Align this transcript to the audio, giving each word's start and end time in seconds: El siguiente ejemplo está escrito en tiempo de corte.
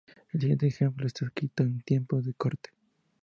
El 0.33 0.41
siguiente 0.41 0.65
ejemplo 0.65 1.05
está 1.05 1.25
escrito 1.27 1.61
en 1.61 1.81
tiempo 1.83 2.23
de 2.23 2.33
corte. 2.33 2.71